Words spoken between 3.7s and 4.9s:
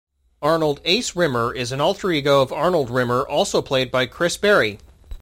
by Chris Barrie.